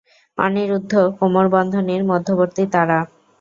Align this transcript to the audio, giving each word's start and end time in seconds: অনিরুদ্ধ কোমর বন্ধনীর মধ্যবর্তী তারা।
অনিরুদ্ধ 0.37 0.93
কোমর 1.17 1.45
বন্ধনীর 1.49 2.03
মধ্যবর্তী 2.05 2.63
তারা। 2.73 2.99